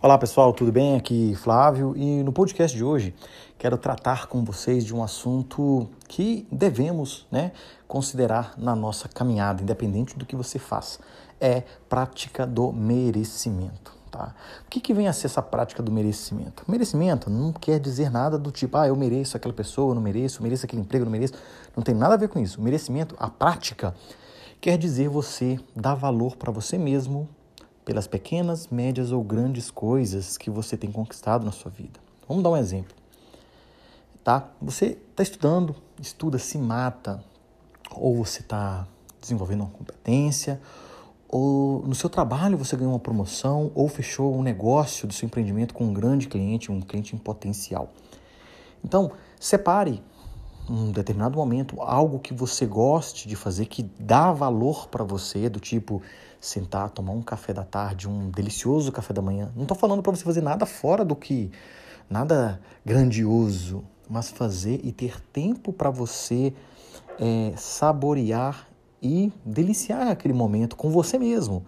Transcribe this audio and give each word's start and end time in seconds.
Olá 0.00 0.16
pessoal, 0.16 0.52
tudo 0.52 0.72
bem? 0.72 0.96
Aqui 0.96 1.34
Flávio 1.34 1.92
e 1.96 2.22
no 2.22 2.32
podcast 2.32 2.76
de 2.76 2.84
hoje 2.84 3.14
quero 3.58 3.76
tratar 3.76 4.28
com 4.28 4.44
vocês 4.44 4.84
de 4.84 4.94
um 4.94 5.02
assunto 5.02 5.90
que 6.08 6.46
devemos 6.50 7.26
né, 7.32 7.52
considerar 7.86 8.54
na 8.56 8.76
nossa 8.76 9.08
caminhada, 9.08 9.60
independente 9.62 10.16
do 10.16 10.24
que 10.24 10.36
você 10.36 10.58
faça. 10.58 11.00
É 11.40 11.64
prática 11.88 12.46
do 12.46 12.72
merecimento. 12.72 13.97
Tá? 14.10 14.34
O 14.66 14.70
que, 14.70 14.80
que 14.80 14.94
vem 14.94 15.06
a 15.06 15.12
ser 15.12 15.26
essa 15.26 15.42
prática 15.42 15.82
do 15.82 15.92
merecimento? 15.92 16.64
Merecimento 16.66 17.28
não 17.28 17.52
quer 17.52 17.78
dizer 17.78 18.10
nada 18.10 18.38
do 18.38 18.50
tipo, 18.50 18.76
ah, 18.76 18.88
eu 18.88 18.96
mereço 18.96 19.36
aquela 19.36 19.52
pessoa, 19.52 19.90
eu 19.90 19.94
não 19.94 20.02
mereço, 20.02 20.38
eu 20.38 20.42
mereço 20.42 20.64
aquele 20.64 20.82
emprego, 20.82 21.02
eu 21.02 21.06
não 21.06 21.12
mereço. 21.12 21.34
Não 21.76 21.82
tem 21.82 21.94
nada 21.94 22.14
a 22.14 22.16
ver 22.16 22.28
com 22.28 22.38
isso. 22.38 22.60
O 22.60 22.62
merecimento, 22.62 23.14
a 23.18 23.28
prática, 23.28 23.94
quer 24.60 24.78
dizer 24.78 25.08
você 25.08 25.60
dar 25.76 25.94
valor 25.94 26.36
para 26.36 26.50
você 26.50 26.78
mesmo 26.78 27.28
pelas 27.84 28.06
pequenas, 28.06 28.68
médias 28.68 29.12
ou 29.12 29.22
grandes 29.22 29.70
coisas 29.70 30.36
que 30.36 30.50
você 30.50 30.76
tem 30.76 30.92
conquistado 30.92 31.44
na 31.44 31.52
sua 31.52 31.70
vida. 31.70 31.98
Vamos 32.28 32.42
dar 32.42 32.50
um 32.50 32.56
exemplo. 32.56 32.94
Tá? 34.22 34.48
Você 34.60 34.98
está 35.10 35.22
estudando, 35.22 35.74
estuda, 36.00 36.38
se 36.38 36.58
mata, 36.58 37.24
ou 37.90 38.22
você 38.22 38.40
está 38.40 38.86
desenvolvendo 39.20 39.60
uma 39.62 39.70
competência, 39.70 40.60
ou 41.28 41.82
no 41.86 41.94
seu 41.94 42.08
trabalho 42.08 42.56
você 42.56 42.76
ganhou 42.76 42.92
uma 42.92 42.98
promoção, 42.98 43.70
ou 43.74 43.88
fechou 43.88 44.34
um 44.34 44.42
negócio 44.42 45.06
do 45.06 45.12
seu 45.12 45.26
empreendimento 45.26 45.74
com 45.74 45.84
um 45.84 45.92
grande 45.92 46.26
cliente, 46.26 46.72
um 46.72 46.80
cliente 46.80 47.14
em 47.14 47.18
potencial. 47.18 47.90
Então, 48.82 49.12
separe 49.38 50.02
um 50.70 50.90
determinado 50.90 51.36
momento 51.36 51.80
algo 51.80 52.18
que 52.18 52.32
você 52.32 52.66
goste 52.66 53.28
de 53.28 53.36
fazer, 53.36 53.66
que 53.66 53.82
dá 53.98 54.32
valor 54.32 54.88
para 54.88 55.04
você, 55.04 55.48
do 55.48 55.60
tipo 55.60 56.02
sentar, 56.40 56.90
tomar 56.90 57.12
um 57.12 57.22
café 57.22 57.52
da 57.52 57.64
tarde, 57.64 58.08
um 58.08 58.30
delicioso 58.30 58.92
café 58.92 59.12
da 59.12 59.22
manhã. 59.22 59.50
Não 59.56 59.62
estou 59.62 59.76
falando 59.76 60.02
para 60.02 60.14
você 60.14 60.24
fazer 60.24 60.40
nada 60.40 60.66
fora 60.66 61.04
do 61.04 61.16
que, 61.16 61.50
nada 62.08 62.60
grandioso, 62.84 63.84
mas 64.08 64.30
fazer 64.30 64.80
e 64.84 64.92
ter 64.92 65.20
tempo 65.32 65.72
para 65.72 65.90
você 65.90 66.54
é, 67.18 67.52
saborear 67.56 68.68
e 69.02 69.32
deliciar 69.44 70.08
aquele 70.08 70.34
momento 70.34 70.76
com 70.76 70.90
você 70.90 71.18
mesmo. 71.18 71.64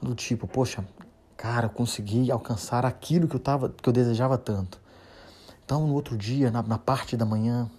Do 0.00 0.14
tipo, 0.14 0.46
poxa, 0.46 0.84
cara, 1.36 1.66
eu 1.66 1.70
consegui 1.70 2.30
alcançar 2.30 2.86
aquilo 2.86 3.28
que 3.28 3.36
eu, 3.36 3.40
tava, 3.40 3.68
que 3.68 3.88
eu 3.88 3.92
desejava 3.92 4.38
tanto. 4.38 4.80
Então, 5.64 5.86
no 5.86 5.94
outro 5.94 6.16
dia, 6.16 6.50
na, 6.50 6.62
na 6.62 6.78
parte 6.78 7.16
da 7.16 7.24
manhã, 7.24 7.70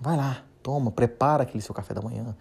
vai 0.00 0.16
lá, 0.16 0.42
toma, 0.62 0.90
prepara 0.90 1.42
aquele 1.42 1.62
seu 1.62 1.74
café 1.74 1.94
da 1.94 2.02
manhã 2.02 2.34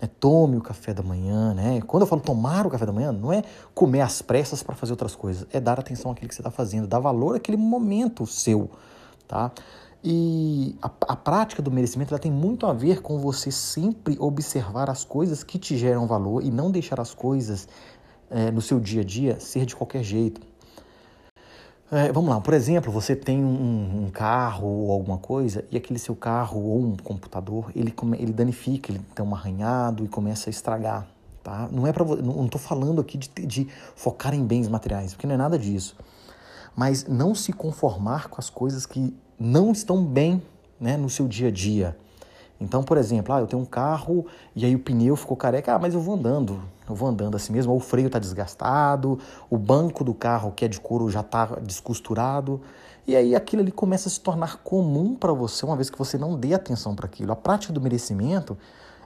né? 0.00 0.08
Tome 0.20 0.56
o 0.56 0.60
café 0.60 0.94
da 0.94 1.02
manhã, 1.02 1.52
né? 1.54 1.80
Quando 1.86 2.02
eu 2.02 2.06
falo 2.06 2.20
tomar 2.20 2.66
o 2.66 2.70
café 2.70 2.86
da 2.86 2.92
manhã, 2.92 3.12
não 3.12 3.32
é 3.32 3.42
comer 3.74 4.00
às 4.00 4.22
pressas 4.22 4.62
para 4.62 4.74
fazer 4.74 4.92
outras 4.92 5.14
coisas, 5.14 5.46
é 5.52 5.60
dar 5.60 5.78
atenção 5.78 6.10
àquilo 6.10 6.28
que 6.28 6.34
você 6.34 6.40
está 6.40 6.50
fazendo, 6.50 6.86
dar 6.86 7.00
valor 7.00 7.36
àquele 7.36 7.56
momento 7.56 8.26
seu, 8.26 8.70
tá? 9.26 9.50
E 10.02 10.76
a, 10.80 10.90
a, 11.08 11.16
prática 11.16 11.60
do 11.60 11.70
merecimento 11.70 12.14
ela 12.14 12.20
tem 12.20 12.30
muito 12.30 12.66
a 12.66 12.72
ver 12.72 13.02
com 13.02 13.18
você 13.18 13.50
sempre 13.50 14.16
observar 14.20 14.88
as 14.88 15.04
coisas 15.04 15.42
que 15.42 15.58
te 15.58 15.76
geram 15.76 16.06
valor 16.06 16.42
e 16.44 16.50
não 16.50 16.70
deixar 16.70 17.00
as 17.00 17.12
coisas 17.12 17.66
é, 18.30 18.50
no 18.50 18.60
seu 18.60 18.78
dia 18.78 19.00
a 19.00 19.04
dia 19.04 19.40
ser 19.40 19.66
de 19.66 19.74
qualquer 19.74 20.04
jeito. 20.04 20.40
É, 21.90 22.12
vamos 22.12 22.28
lá, 22.28 22.38
por 22.38 22.52
exemplo, 22.52 22.92
você 22.92 23.16
tem 23.16 23.42
um, 23.42 24.04
um, 24.04 24.10
carro 24.10 24.68
ou 24.68 24.92
alguma 24.92 25.16
coisa 25.16 25.64
e 25.70 25.76
aquele 25.76 25.98
seu 25.98 26.14
carro 26.14 26.62
ou 26.62 26.80
um 26.80 26.96
computador 26.98 27.72
ele, 27.74 27.94
ele 28.18 28.32
danifica, 28.32 28.92
ele 28.92 29.00
tem 29.14 29.24
um 29.24 29.34
arranhado 29.34 30.04
e 30.04 30.08
começa 30.08 30.48
a 30.48 30.52
estragar. 30.52 31.08
Tá? 31.42 31.66
Não 31.72 31.86
é 31.86 31.92
para 31.92 32.04
não 32.04 32.44
estou 32.44 32.60
falando 32.60 33.00
aqui 33.00 33.16
de, 33.16 33.28
de 33.28 33.68
focar 33.96 34.34
em 34.34 34.44
bens 34.44 34.68
materiais, 34.68 35.14
porque 35.14 35.26
não 35.26 35.34
é 35.34 35.38
nada 35.38 35.58
disso. 35.58 35.96
Mas 36.78 37.04
não 37.08 37.34
se 37.34 37.52
conformar 37.52 38.28
com 38.28 38.40
as 38.40 38.48
coisas 38.48 38.86
que 38.86 39.12
não 39.36 39.72
estão 39.72 40.04
bem 40.04 40.40
né, 40.78 40.96
no 40.96 41.10
seu 41.10 41.26
dia 41.26 41.48
a 41.48 41.50
dia. 41.50 41.96
Então, 42.60 42.84
por 42.84 42.96
exemplo, 42.96 43.34
ah, 43.34 43.40
eu 43.40 43.48
tenho 43.48 43.60
um 43.60 43.66
carro 43.66 44.26
e 44.54 44.64
aí 44.64 44.76
o 44.76 44.78
pneu 44.78 45.16
ficou 45.16 45.36
careca, 45.36 45.74
ah, 45.74 45.78
mas 45.80 45.92
eu 45.92 46.00
vou 46.00 46.14
andando, 46.14 46.62
eu 46.88 46.94
vou 46.94 47.08
andando 47.08 47.36
assim 47.36 47.52
mesmo, 47.52 47.72
ou 47.72 47.78
o 47.78 47.80
freio 47.80 48.06
está 48.06 48.20
desgastado, 48.20 49.18
o 49.50 49.58
banco 49.58 50.04
do 50.04 50.14
carro 50.14 50.52
que 50.52 50.64
é 50.64 50.68
de 50.68 50.78
couro 50.78 51.10
já 51.10 51.18
está 51.18 51.46
descosturado, 51.60 52.60
e 53.04 53.16
aí 53.16 53.34
aquilo 53.34 53.62
ali 53.62 53.72
começa 53.72 54.08
a 54.08 54.12
se 54.12 54.20
tornar 54.20 54.58
comum 54.58 55.16
para 55.16 55.32
você, 55.32 55.66
uma 55.66 55.74
vez 55.74 55.90
que 55.90 55.98
você 55.98 56.16
não 56.16 56.38
dê 56.38 56.54
atenção 56.54 56.94
para 56.94 57.06
aquilo. 57.06 57.32
A 57.32 57.36
prática 57.36 57.72
do 57.72 57.80
merecimento 57.80 58.56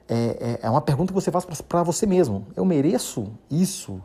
é, 0.07 0.59
é, 0.63 0.67
é 0.67 0.71
uma 0.71 0.83
pergunta 0.83 1.09
que 1.09 1.19
você 1.19 1.31
faz 1.31 1.47
para 1.63 1.83
você 1.83 2.05
mesmo. 2.05 2.47
Eu 2.55 2.67
mereço 2.67 3.33
isso? 3.51 3.99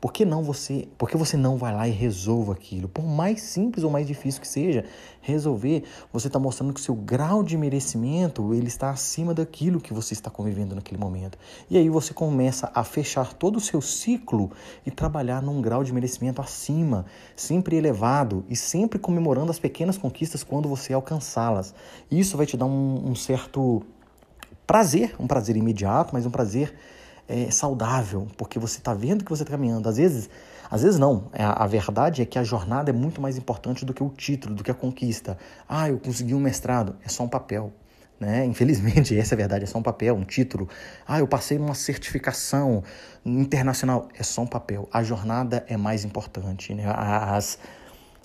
Por 0.00 0.12
que 0.12 0.24
não 0.24 0.42
você, 0.42 0.88
por 0.96 1.10
que 1.10 1.16
você 1.16 1.36
não 1.36 1.58
vai 1.58 1.74
lá 1.74 1.86
e 1.86 1.90
resolva 1.90 2.54
aquilo? 2.54 2.88
Por 2.88 3.04
mais 3.04 3.42
simples 3.42 3.84
ou 3.84 3.90
mais 3.90 4.06
difícil 4.06 4.40
que 4.40 4.48
seja, 4.48 4.86
resolver, 5.20 5.84
você 6.10 6.28
está 6.28 6.38
mostrando 6.38 6.72
que 6.72 6.80
o 6.80 6.82
seu 6.82 6.94
grau 6.94 7.42
de 7.42 7.56
merecimento 7.56 8.54
ele 8.54 8.68
está 8.68 8.90
acima 8.90 9.34
daquilo 9.34 9.78
que 9.78 9.92
você 9.92 10.14
está 10.14 10.30
convivendo 10.30 10.74
naquele 10.74 10.98
momento. 10.98 11.36
E 11.68 11.76
aí 11.76 11.90
você 11.90 12.14
começa 12.14 12.70
a 12.74 12.82
fechar 12.82 13.34
todo 13.34 13.56
o 13.56 13.60
seu 13.60 13.82
ciclo 13.82 14.50
e 14.86 14.90
trabalhar 14.90 15.42
num 15.42 15.60
grau 15.60 15.84
de 15.84 15.92
merecimento 15.92 16.40
acima, 16.40 17.04
sempre 17.36 17.76
elevado 17.76 18.42
e 18.48 18.56
sempre 18.56 18.98
comemorando 18.98 19.50
as 19.50 19.58
pequenas 19.58 19.98
conquistas 19.98 20.42
quando 20.42 20.66
você 20.66 20.94
alcançá-las. 20.94 21.74
Isso 22.10 22.38
vai 22.38 22.46
te 22.46 22.56
dar 22.56 22.64
um, 22.64 23.10
um 23.10 23.14
certo 23.14 23.82
prazer, 24.66 25.14
um 25.18 25.26
prazer 25.26 25.56
imediato, 25.56 26.14
mas 26.14 26.24
um 26.24 26.30
prazer 26.30 26.74
é, 27.30 27.48
saudável, 27.50 28.26
porque 28.36 28.58
você 28.58 28.78
está 28.78 28.92
vendo 28.92 29.24
que 29.24 29.30
você 29.30 29.44
está 29.44 29.52
caminhando. 29.52 29.88
Às 29.88 29.96
vezes, 29.96 30.28
às 30.68 30.82
vezes 30.82 30.98
não. 30.98 31.30
É, 31.32 31.44
a 31.44 31.66
verdade 31.66 32.22
é 32.22 32.26
que 32.26 32.38
a 32.38 32.42
jornada 32.42 32.90
é 32.90 32.92
muito 32.92 33.20
mais 33.20 33.38
importante 33.38 33.84
do 33.84 33.94
que 33.94 34.02
o 34.02 34.08
título, 34.08 34.54
do 34.54 34.64
que 34.64 34.70
a 34.70 34.74
conquista. 34.74 35.38
Ah, 35.68 35.88
eu 35.88 35.98
consegui 36.00 36.34
um 36.34 36.40
mestrado. 36.40 36.96
É 37.04 37.08
só 37.08 37.22
um 37.22 37.28
papel. 37.28 37.72
Né? 38.18 38.44
Infelizmente, 38.46 39.16
essa 39.16 39.34
é 39.34 39.36
a 39.36 39.38
verdade, 39.38 39.64
é 39.64 39.66
só 39.66 39.78
um 39.78 39.82
papel, 39.82 40.16
um 40.16 40.24
título. 40.24 40.68
Ah, 41.06 41.20
eu 41.20 41.28
passei 41.28 41.56
numa 41.56 41.74
certificação 41.74 42.82
internacional. 43.24 44.08
É 44.18 44.24
só 44.24 44.42
um 44.42 44.46
papel. 44.46 44.88
A 44.92 45.04
jornada 45.04 45.64
é 45.68 45.76
mais 45.76 46.04
importante. 46.04 46.74
Né? 46.74 46.84
As, 46.86 47.58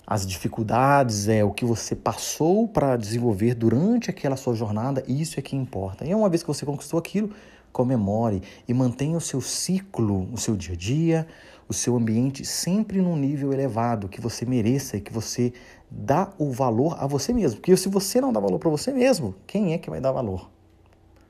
as 0.04 0.26
dificuldades, 0.26 1.28
é 1.28 1.44
o 1.44 1.52
que 1.52 1.64
você 1.64 1.94
passou 1.94 2.66
para 2.66 2.96
desenvolver 2.96 3.54
durante 3.54 4.10
aquela 4.10 4.36
sua 4.36 4.54
jornada, 4.54 5.04
isso 5.06 5.38
é 5.38 5.42
que 5.42 5.54
importa. 5.54 6.04
E 6.04 6.12
uma 6.12 6.28
vez 6.28 6.42
que 6.42 6.48
você 6.48 6.66
conquistou 6.66 6.98
aquilo, 6.98 7.32
comemore 7.76 8.42
e 8.66 8.72
mantenha 8.72 9.18
o 9.18 9.20
seu 9.20 9.42
ciclo, 9.42 10.26
o 10.32 10.38
seu 10.38 10.56
dia 10.56 10.72
a 10.72 10.76
dia, 10.78 11.26
o 11.68 11.74
seu 11.74 11.94
ambiente 11.94 12.42
sempre 12.42 13.02
num 13.02 13.14
nível 13.14 13.52
elevado, 13.52 14.08
que 14.08 14.18
você 14.18 14.46
mereça 14.46 14.96
e 14.96 15.00
que 15.02 15.12
você 15.12 15.52
dá 15.90 16.32
o 16.38 16.50
valor 16.50 16.96
a 16.98 17.06
você 17.06 17.34
mesmo. 17.34 17.60
Porque 17.60 17.76
se 17.76 17.90
você 17.90 18.18
não 18.18 18.32
dá 18.32 18.40
valor 18.40 18.58
para 18.58 18.70
você 18.70 18.94
mesmo, 18.94 19.34
quem 19.46 19.74
é 19.74 19.78
que 19.78 19.90
vai 19.90 20.00
dar 20.00 20.10
valor? 20.10 20.50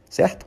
Certo? 0.08 0.46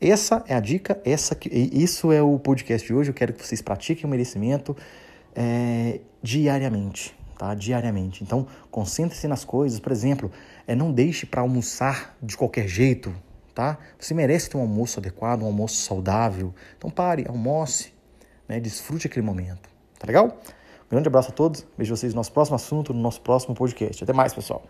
Essa 0.00 0.42
é 0.48 0.54
a 0.54 0.60
dica, 0.60 0.98
essa 1.04 1.34
que, 1.34 1.50
isso 1.50 2.10
é 2.10 2.22
o 2.22 2.38
podcast 2.38 2.86
de 2.86 2.94
hoje. 2.94 3.10
Eu 3.10 3.14
quero 3.14 3.34
que 3.34 3.46
vocês 3.46 3.60
pratiquem 3.60 4.06
o 4.06 4.08
merecimento 4.08 4.74
é, 5.34 6.00
diariamente, 6.22 7.14
tá? 7.36 7.54
Diariamente. 7.54 8.24
Então, 8.24 8.46
concentre-se 8.70 9.28
nas 9.28 9.44
coisas. 9.44 9.78
Por 9.78 9.92
exemplo, 9.92 10.32
é, 10.66 10.74
não 10.74 10.90
deixe 10.90 11.26
para 11.26 11.42
almoçar 11.42 12.16
de 12.22 12.38
qualquer 12.38 12.66
jeito, 12.66 13.14
tá? 13.54 13.78
Você 13.98 14.14
merece 14.14 14.50
ter 14.50 14.56
um 14.56 14.60
almoço 14.60 14.98
adequado, 14.98 15.42
um 15.42 15.46
almoço 15.46 15.76
saudável. 15.76 16.54
Então 16.76 16.90
pare, 16.90 17.24
almoce, 17.28 17.92
né? 18.48 18.60
desfrute 18.60 19.06
aquele 19.06 19.24
momento. 19.24 19.68
Tá 19.98 20.06
legal? 20.06 20.26
Um 20.26 20.90
grande 20.90 21.08
abraço 21.08 21.30
a 21.30 21.32
todos. 21.32 21.66
Vejo 21.78 21.96
vocês 21.96 22.12
no 22.12 22.18
nosso 22.18 22.32
próximo 22.32 22.56
assunto, 22.56 22.92
no 22.92 23.00
nosso 23.00 23.20
próximo 23.20 23.54
podcast. 23.54 24.02
Até 24.02 24.12
mais, 24.12 24.34
pessoal. 24.34 24.64